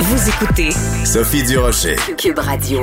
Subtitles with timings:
[0.00, 0.70] Vous écoutez
[1.04, 1.96] Sophie Durocher.
[2.16, 2.82] Cube Radio.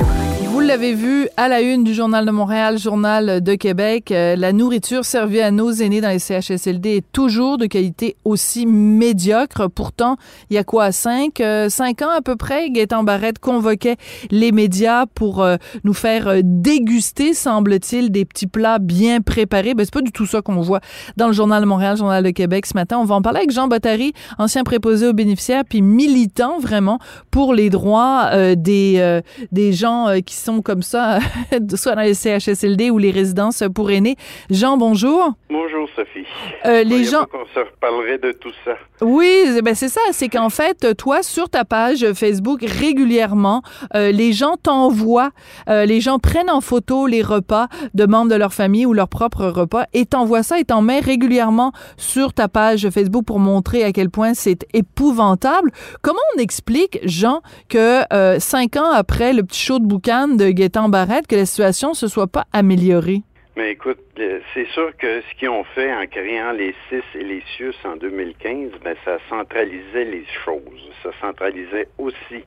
[0.50, 4.52] Vous l'avez vu à la une du Journal de Montréal, Journal de Québec, euh, la
[4.52, 9.68] nourriture servie à nos aînés dans les CHSLD est toujours de qualité aussi médiocre.
[9.68, 10.16] Pourtant,
[10.50, 13.96] il y a quoi, cinq, euh, cinq ans à peu près, Gaétan Barrette convoquait
[14.30, 19.74] les médias pour euh, nous faire déguster, semble-t-il, des petits plats bien préparés.
[19.74, 20.80] Ben, c'est pas du tout ça qu'on voit
[21.16, 22.98] dans le Journal de Montréal, Journal de Québec ce matin.
[22.98, 26.98] On va en parler avec Jean Bottary, ancien préposé aux bénéficiaires, puis militant vraiment
[27.30, 29.20] pour les droits euh, des, euh,
[29.52, 31.18] des gens euh, qui sont comme ça,
[31.74, 34.16] soit dans les CHSLD ou les résidences pour aînés.
[34.50, 35.32] Jean, bonjour.
[35.50, 36.26] Bonjour Sophie.
[36.64, 38.72] Les gens, qu'on se reparlerait de tout ça.
[39.00, 43.62] oui, ben c'est ça, c'est qu'en fait, toi, sur ta page Facebook, régulièrement,
[43.94, 45.30] les gens t'envoient,
[45.68, 49.46] les gens prennent en photo les repas de membres de leur famille ou leurs propres
[49.46, 53.92] repas et t'envoient ça et t'en mets régulièrement sur ta page Facebook pour montrer à
[53.92, 55.70] quel point c'est épouvantable.
[56.02, 60.50] Comment on explique, Jean, que euh, cinq ans après le petit show de boucan de
[60.50, 63.22] Gaétan Barrette, que la situation se soit pas améliorée?
[63.56, 67.24] Mais écoute, euh, c'est sûr que ce qu'ils ont fait en créant les CIS et
[67.24, 70.90] les CIUS en 2015, ben, ça centralisait les choses.
[71.02, 72.44] Ça centralisait aussi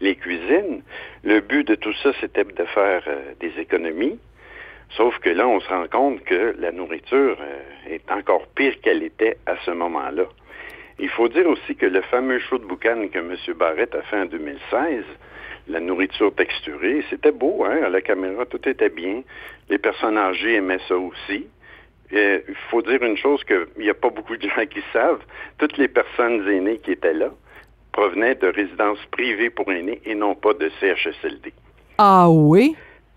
[0.00, 0.82] les cuisines.
[1.22, 4.18] Le but de tout ça, c'était de faire euh, des économies.
[4.96, 7.38] Sauf que là, on se rend compte que la nourriture
[7.88, 10.24] est encore pire qu'elle était à ce moment-là.
[11.02, 13.34] Il faut dire aussi que le fameux show de boucan que M.
[13.56, 15.02] Barrett a fait en 2016,
[15.68, 19.22] la nourriture texturée, c'était beau, hein, à la caméra, tout était bien.
[19.70, 21.46] Les personnes âgées aimaient ça aussi.
[22.12, 25.22] Il faut dire une chose qu'il n'y a pas beaucoup de gens qui savent.
[25.56, 27.30] Toutes les personnes aînées qui étaient là
[27.92, 31.54] provenaient de résidences privées pour aînés et non pas de CHSLD.
[31.96, 32.76] Ah oui?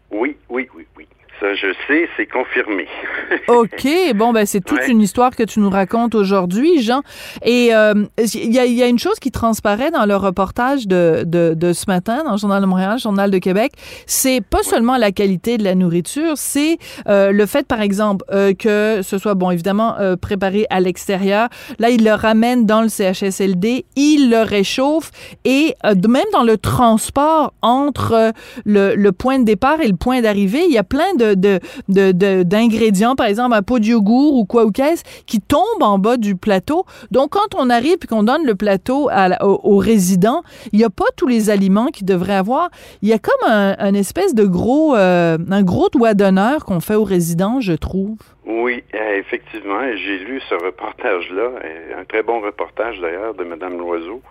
[0.09, 1.07] Oui, oui, oui, oui.
[1.41, 2.87] Ça, je sais, c'est confirmé.
[3.47, 4.89] OK, bon, ben c'est toute Ouais.
[4.89, 7.01] une histoire que tu nous racontes aujourd'hui, Jean.
[7.43, 7.93] Et euh,
[8.33, 11.73] il y, a, y a une chose qui transparaît dans le reportage de, de, de
[11.73, 13.71] ce matin dans le Journal de Montréal, Journal de Québec,
[14.07, 16.77] c'est pas seulement la qualité de la nourriture, c'est
[17.07, 21.49] euh, le fait, par exemple, euh, que ce soit, bon, évidemment, euh, préparé à l'extérieur.
[21.79, 25.11] Là, il le ramène dans le CHSLD, il le réchauffe
[25.45, 28.31] et euh, de même dans le transport entre
[28.65, 31.59] le, le point de départ et le point d'arrivée, il y a plein de, de,
[31.89, 35.81] de, de- d'ingrédients, par exemple un pot de yogourt ou quoi ou qu'est-ce, qui tombent
[35.81, 36.83] en bas du plateau.
[37.09, 40.89] Donc, quand on arrive et qu'on donne le plateau à aux, résidents, il n'y a
[40.89, 42.69] pas tous les aliments qu'ils devraient avoir.
[43.01, 46.95] Il y a comme un, espèce de gros, euh, un gros doigt d'honneur qu'on fait
[46.95, 48.17] aux résidents, je trouve.
[48.45, 53.77] Oui, euh, effectivement, j'ai lu ce reportage-là, euh, un très bon reportage d'ailleurs de Mme
[53.77, 54.21] Loiseau.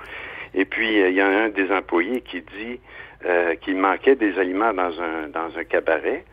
[0.54, 2.78] Et puis, il y a un des employés qui dit
[3.62, 6.24] qu'il manquait des aliments dans un, dans un cabaret.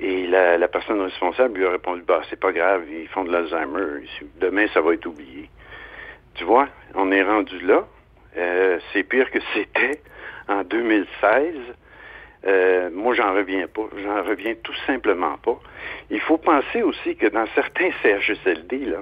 [0.00, 4.06] Et la, personne responsable lui a répondu, bah, c'est pas grave, ils font de l'Alzheimer.
[4.40, 5.50] Demain, ça va être oublié.
[6.34, 7.84] Tu vois, on est rendu là.
[8.36, 10.00] Euh, c'est pire que c'était
[10.48, 11.56] en 2016.
[12.46, 13.88] Euh, moi, j'en reviens pas.
[14.00, 15.58] J'en reviens tout simplement pas.
[16.10, 18.94] Il faut penser aussi que dans certains CHSLD,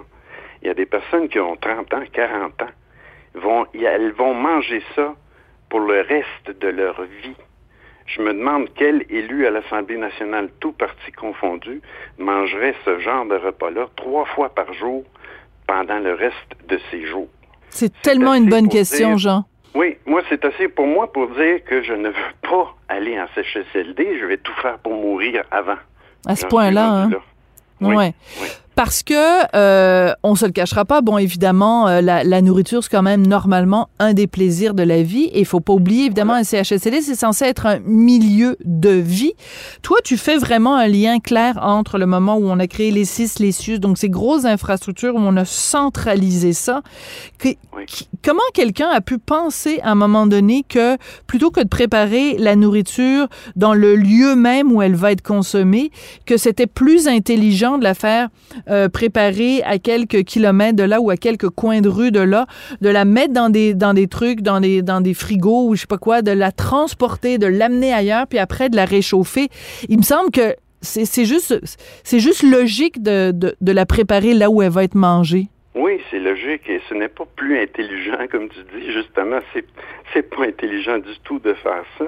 [0.63, 3.67] il y a des personnes qui ont 30 ans, 40 ans.
[3.75, 5.15] Elles vont manger ça
[5.69, 7.37] pour le reste de leur vie.
[8.06, 11.81] Je me demande quel élu à l'Assemblée nationale, tout parti confondu,
[12.19, 15.05] mangerait ce genre de repas-là trois fois par jour
[15.67, 17.28] pendant le reste de ses jours.
[17.71, 19.45] C'est tellement une bonne question, dire- Jean.
[19.75, 23.27] Oui, moi, c'est assez pour moi pour dire que je ne veux pas aller en
[23.34, 24.19] CHSLD.
[24.21, 25.77] Je vais tout faire pour mourir avant.
[26.27, 27.03] À ce point-là, hein.
[27.03, 27.21] rendu là.
[27.83, 28.12] Oui, Ouais.
[28.41, 28.47] oui.
[28.77, 29.15] Parce que
[29.57, 31.01] euh, on se le cachera pas.
[31.01, 35.03] Bon, évidemment, euh, la, la nourriture c'est quand même normalement un des plaisirs de la
[35.03, 35.25] vie.
[35.33, 39.33] Et il faut pas oublier évidemment un CHSLD, c'est censé être un milieu de vie.
[39.83, 43.07] Toi, tu fais vraiment un lien clair entre le moment où on a créé les
[43.07, 46.83] CIS, les CIUS, donc ces grosses infrastructures où on a centralisé ça.
[47.39, 47.87] Que- Oui.
[48.22, 50.97] Comment quelqu'un a pu penser à un moment donné que
[51.27, 55.91] plutôt que de préparer la nourriture dans le lieu même où elle va être consommée,
[56.25, 58.28] que c'était plus intelligent de la faire
[58.69, 62.47] euh, préparer à quelques kilomètres de là ou à quelques coins de rue de là,
[62.80, 65.83] de la mettre dans des, dans des trucs, dans des, dans des frigos ou je
[65.83, 69.48] sais pas quoi, de la transporter, de l'amener ailleurs, puis après de la réchauffer.
[69.89, 71.59] Il me semble que c'est juste,
[72.04, 75.48] juste logique de, de, de la préparer là où elle va être mangée.
[75.77, 78.91] Oui, c'est logique et ce n'est pas plus intelligent, comme tu dis.
[78.93, 82.07] Justement, c'est pas intelligent du tout de faire ça.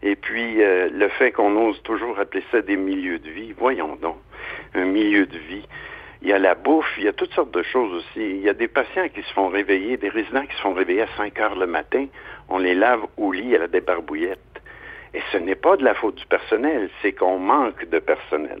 [0.00, 3.96] Et puis, euh, le fait qu'on ose toujours appeler ça des milieux de vie, voyons
[3.96, 4.16] donc,
[4.74, 5.66] un milieu de vie.
[6.22, 8.20] Il y a la bouffe, il y a toutes sortes de choses aussi.
[8.20, 11.02] Il y a des patients qui se font réveiller, des résidents qui se font réveiller
[11.02, 12.06] à 5 heures le matin.
[12.48, 14.38] On les lave au lit à la débarbouillette.
[15.14, 18.60] Et ce n'est pas de la faute du personnel, c'est qu'on manque de personnel.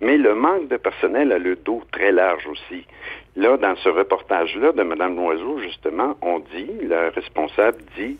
[0.00, 2.86] Mais le manque de personnel a le dos très large aussi.
[3.34, 8.18] Là, dans ce reportage-là de Mme Loiseau, justement, on dit, le responsable dit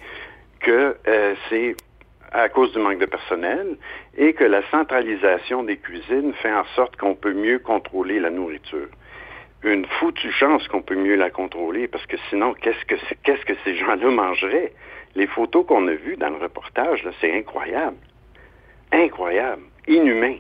[0.61, 1.77] que euh, c'est
[2.33, 3.77] à cause du manque de personnel
[4.17, 8.89] et que la centralisation des cuisines fait en sorte qu'on peut mieux contrôler la nourriture.
[9.63, 13.55] Une foutue chance qu'on peut mieux la contrôler parce que sinon, qu'est-ce que, qu'est-ce que
[13.65, 14.73] ces gens-là mangeraient?
[15.15, 17.97] Les photos qu'on a vues dans le reportage, c'est incroyable.
[18.93, 19.63] Incroyable.
[19.89, 20.37] Inhumain.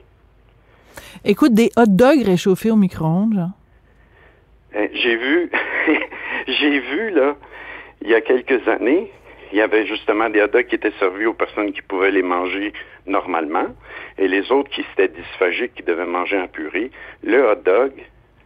[1.28, 3.50] Écoute, des hot dogs réchauffés au micro-ondes,
[4.76, 5.50] euh, j'ai vu,
[6.46, 7.34] j'ai vu, là,
[8.00, 9.10] il y a quelques années,
[9.50, 12.22] il y avait justement des hot dogs qui étaient servis aux personnes qui pouvaient les
[12.22, 12.72] manger
[13.08, 13.66] normalement
[14.18, 16.92] et les autres qui étaient dysphagiques, qui devaient manger en purée.
[17.24, 17.90] Le hot dog,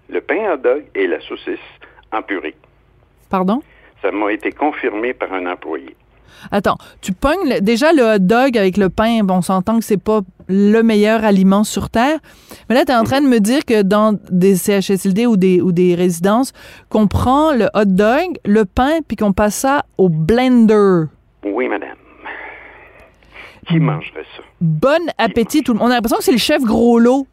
[0.08, 1.58] le pain hot dog et la saucisse
[2.12, 2.54] en purée.
[3.28, 3.60] Pardon?
[4.00, 5.94] Ça m'a été confirmé par un employé.
[6.50, 10.02] Attends, tu pognes déjà le hot dog avec le pain, bon, on s'entend que c'est
[10.02, 12.18] pas le meilleur aliment sur Terre.
[12.68, 15.60] Mais là, tu es en train de me dire que dans des CHSLD ou des,
[15.60, 16.52] ou des résidences,
[16.88, 21.04] qu'on prend le hot dog, le pain, puis qu'on passe ça au blender.
[21.44, 21.96] Oui, madame.
[23.68, 24.42] Qui mangerait ça?
[24.60, 25.88] Bon appétit, tout le monde.
[25.88, 27.26] On a l'impression que c'est le chef gros lot.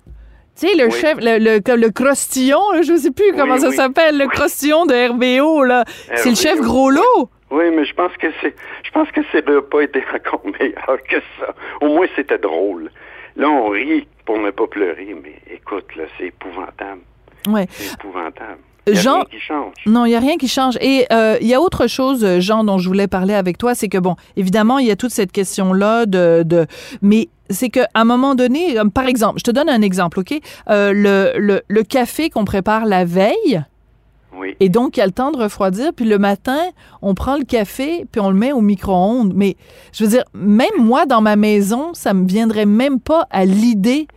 [0.59, 4.17] Tu sais, le chef, le, le, le crostillon, je ne sais plus comment ça s'appelle,
[4.17, 5.85] le crostillon de RBO, là.
[6.15, 7.29] C'est le chef gros lot.
[7.49, 11.17] Oui, mais je pense que c'est, je pense que c'est pas été encore meilleur que
[11.39, 11.53] ça.
[11.81, 12.91] Au moins, c'était drôle.
[13.35, 17.01] Là, on rit pour ne pas pleurer, mais écoute, là, c'est épouvantable.
[17.47, 17.67] Ouais.
[17.69, 18.59] C'est épouvantable.
[18.88, 19.73] Il n'y a rien qui change.
[19.85, 20.77] Non, il n'y a rien qui change.
[20.81, 23.89] Et euh, il y a autre chose, Jean, dont je voulais parler avec toi, c'est
[23.89, 26.65] que, bon, évidemment, il y a toute cette question-là de, de...
[27.01, 30.33] Mais c'est qu'à un moment donné, par exemple, je te donne un exemple, OK?
[30.69, 33.61] Euh, le, le, le café qu'on prépare la veille,
[34.59, 36.59] et donc, il y a le temps de refroidir, puis le matin,
[37.01, 39.33] on prend le café, puis on le met au micro-ondes.
[39.35, 39.55] Mais
[39.93, 44.07] je veux dire, même moi, dans ma maison, ça me viendrait même pas à l'idée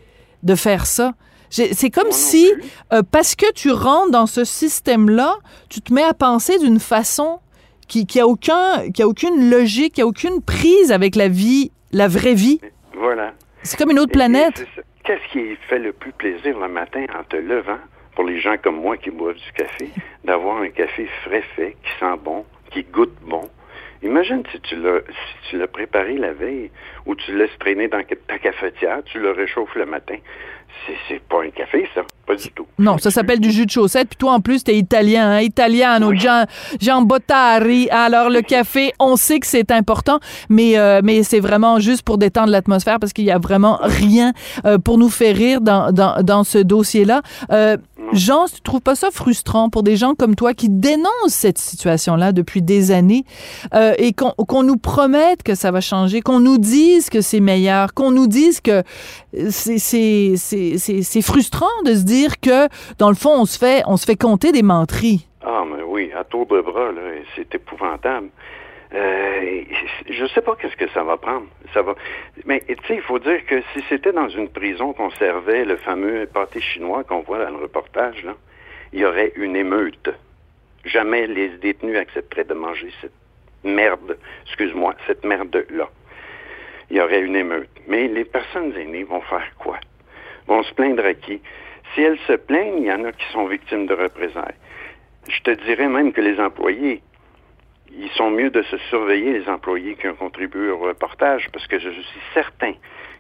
[0.42, 1.12] de faire ça.
[1.50, 2.52] C'est comme si,
[2.92, 5.34] euh, parce que tu rentres dans ce système-là,
[5.68, 7.40] tu te mets à penser d'une façon
[7.88, 11.72] qui, qui a aucun, qui a aucune logique, qui a aucune prise avec la vie,
[11.92, 12.60] la vraie vie.
[12.94, 13.32] Voilà.
[13.64, 14.64] C'est comme une autre planète.
[15.04, 17.78] Qu'est-ce qui fait le plus plaisir le matin en te levant?
[18.14, 19.90] Pour les gens comme moi qui boivent du café,
[20.24, 23.48] d'avoir un café frais fait, qui sent bon, qui goûte bon.
[24.02, 26.70] Imagine si tu l'as si tu l'as préparé la veille
[27.04, 30.16] ou tu le laisses traîner dans ta cafetière, tu le réchauffes le matin.
[31.08, 32.02] C'est pas un café, ça.
[32.26, 32.66] Pas du tout.
[32.78, 34.08] Non, ça s'appelle du jus de chaussette.
[34.08, 35.40] Puis toi, en plus, t'es italien, hein?
[35.40, 36.46] Italiano, Jean,
[36.80, 37.88] Jean Bottari.
[37.90, 42.18] Alors, le café, on sait que c'est important, mais, euh, mais c'est vraiment juste pour
[42.18, 44.32] détendre l'atmosphère parce qu'il y a vraiment rien
[44.64, 47.22] euh, pour nous faire rire dans, dans, dans ce dossier-là.
[47.50, 47.76] Euh,
[48.12, 52.32] Jean, tu trouves pas ça frustrant pour des gens comme toi qui dénoncent cette situation-là
[52.32, 53.24] depuis des années
[53.74, 57.94] euh, et qu'on nous promette que ça va changer, qu'on nous dise que c'est meilleur,
[57.94, 58.82] qu'on nous dise que
[59.50, 62.68] c'est frustrant de se dire que
[62.98, 65.26] dans le fond on se fait on se fait compter des menteries.
[65.42, 67.00] Ah mais oui, à tour de bras là,
[67.36, 68.28] c'est épouvantable.
[68.92, 69.62] Euh,
[70.08, 71.46] je sais pas qu'est-ce que ça va prendre.
[71.72, 71.94] Ça va.
[72.44, 75.76] Mais tu sais, il faut dire que si c'était dans une prison qu'on servait le
[75.76, 78.34] fameux pâté chinois qu'on voit dans le reportage, là,
[78.92, 80.10] il y aurait une émeute.
[80.84, 83.12] Jamais les détenus accepteraient de manger cette
[83.62, 85.88] merde, excuse-moi, cette merde-là.
[86.90, 87.70] Il y aurait une émeute.
[87.86, 89.78] Mais les personnes aînées vont faire quoi?
[90.48, 91.40] Vont se plaindre à qui?
[91.94, 94.54] Si elles se plaignent, il y en a qui sont victimes de représailles.
[95.28, 97.02] Je te dirais même que les employés
[97.92, 101.78] ils sont mieux de se surveiller, les employés qui ont contribué au reportage, parce que
[101.78, 102.74] je suis certain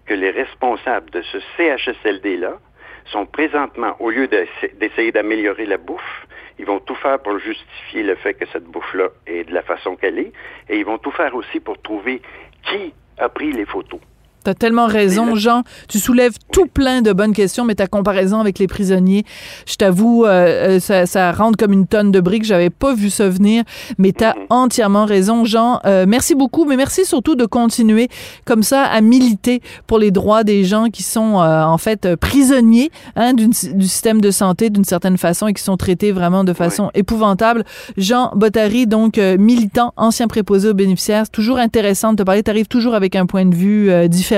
[0.06, 2.58] que les responsables de ce CHSLD-là
[3.06, 6.26] sont présentement, au lieu d'essayer d'améliorer la bouffe,
[6.58, 9.96] ils vont tout faire pour justifier le fait que cette bouffe-là est de la façon
[9.96, 10.32] qu'elle est,
[10.68, 12.20] et ils vont tout faire aussi pour trouver
[12.64, 14.00] qui a pris les photos.
[14.42, 15.64] T'as tellement raison, Jean.
[15.88, 19.24] Tu soulèves tout plein de bonnes questions, mais ta comparaison avec les prisonniers,
[19.66, 22.44] je t'avoue, euh, euh, ça, ça, rentre comme une tonne de briques.
[22.44, 23.64] J'avais pas vu ça venir,
[23.98, 25.80] mais t'as entièrement raison, Jean.
[25.84, 28.08] Euh, merci beaucoup, mais merci surtout de continuer
[28.46, 33.34] comme ça à militer pour les droits des gens qui sont en fait prisonniers hein,
[33.34, 37.64] du système de santé d'une certaine façon et qui sont traités vraiment de façon épouvantable.
[37.98, 42.42] Jean Bottary, donc militant, ancien préposé aux bénéficiaires, toujours intéressant de te parler.
[42.42, 44.29] T'arrives toujours avec un point de vue différent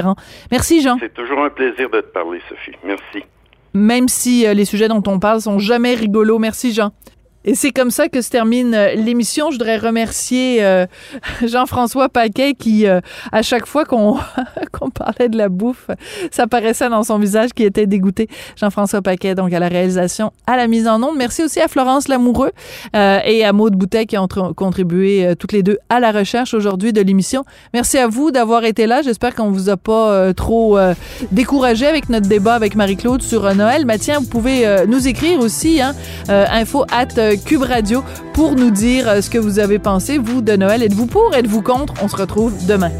[0.50, 0.96] Merci, Jean.
[1.00, 2.76] C'est toujours un plaisir de te parler, Sophie.
[2.84, 3.24] Merci.
[3.74, 6.38] Même si euh, les sujets dont on parle sont jamais rigolos.
[6.38, 6.92] Merci, Jean.
[7.44, 9.50] Et c'est comme ça que se termine euh, l'émission.
[9.50, 10.86] Je voudrais remercier euh,
[11.44, 13.00] Jean-François Paquet qui, euh,
[13.32, 14.18] à chaque fois qu'on
[14.94, 15.88] parlait de la bouffe,
[16.30, 18.28] ça paraissait dans son visage qui était dégoûté.
[18.56, 21.16] Jean-François Paquet, donc à la réalisation, à la mise en onde.
[21.16, 22.52] Merci aussi à Florence Lamoureux
[22.94, 27.00] et à Maude Boutet qui ont contribué toutes les deux à la recherche aujourd'hui de
[27.00, 27.44] l'émission.
[27.74, 29.02] Merci à vous d'avoir été là.
[29.02, 30.78] J'espère qu'on vous a pas trop
[31.30, 33.84] découragé avec notre débat avec Marie-Claude sur Noël.
[33.86, 35.94] Mais tiens, vous pouvez nous écrire aussi, hein,
[36.28, 38.02] info at Cube Radio
[38.34, 40.82] pour nous dire euh, ce que vous avez pensé, vous, de Noël.
[40.82, 41.34] Êtes-vous pour?
[41.34, 41.94] Êtes-vous contre?
[42.02, 42.90] On se retrouve demain.